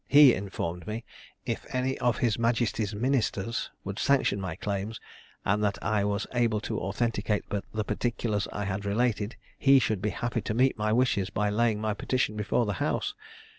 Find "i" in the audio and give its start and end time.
5.83-6.05, 8.51-8.63